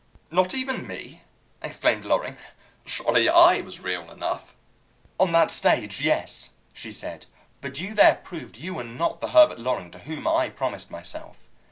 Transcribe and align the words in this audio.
"Not 0.31 0.55
even 0.55 0.87
me!" 0.87 1.21
exclaimed 1.61 2.05
Loring. 2.05 2.35
"Surely 2.87 3.29
I 3.29 3.61
was 3.61 3.81
real 3.81 4.09
enough!" 4.09 4.55
"On 5.19 5.31
that 5.33 5.51
stage, 5.51 6.01
yes," 6.03 6.49
she 6.73 6.91
said. 6.91 7.27
"But 7.61 7.77
you 7.79 7.93
there 7.93 8.15
proved 8.15 8.57
you 8.57 8.73
were 8.73 8.83
not 8.83 9.21
the 9.21 9.27
Herbert 9.27 9.59
Loring 9.59 9.91
to 9.91 9.99
whom 9.99 10.27
I 10.27 10.49
promised 10.49 10.89
myself. 10.89 11.49